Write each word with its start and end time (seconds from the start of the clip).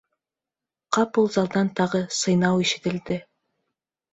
Ҡапыл 0.97 1.29
залдан 1.35 1.69
тағы 1.81 2.03
сыйнау 2.21 2.65
ишетелде. 2.67 3.19